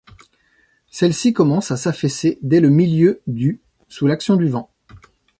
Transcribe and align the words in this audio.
Celle-ci 0.89 1.31
commence 1.31 1.69
à 1.69 1.77
s'affaisser 1.77 2.39
dès 2.41 2.59
le 2.59 2.71
milieu 2.71 3.21
du 3.27 3.61
sous 3.87 4.07
l'action 4.07 4.35
du 4.35 4.47
vent. 4.49 4.71